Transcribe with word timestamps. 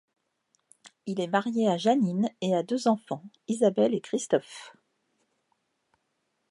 Il 1.05 1.21
est 1.21 1.27
marié 1.27 1.69
à 1.69 1.77
Jeannine 1.77 2.27
et 2.41 2.55
a 2.55 2.63
deux 2.63 2.87
enfants, 2.87 3.23
Isabelle 3.47 3.93
et 3.93 4.01
Christophe. 4.01 4.73